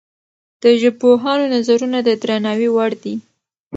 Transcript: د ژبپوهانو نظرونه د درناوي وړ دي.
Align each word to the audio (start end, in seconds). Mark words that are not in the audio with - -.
د 0.63 0.65
ژبپوهانو 0.81 1.45
نظرونه 1.55 1.99
د 2.03 2.09
درناوي 2.21 2.69
وړ 2.71 2.91
دي. 3.03 3.15